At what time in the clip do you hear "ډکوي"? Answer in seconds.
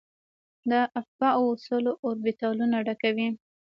2.87-3.27